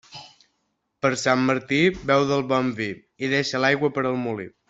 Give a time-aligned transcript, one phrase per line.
[1.05, 1.81] Per Sant Martí
[2.13, 2.89] beu del bon vi
[3.27, 4.51] i deixa l'aigua per al molí.